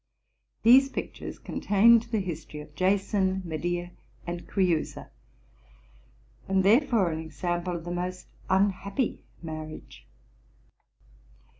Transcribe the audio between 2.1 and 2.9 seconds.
history of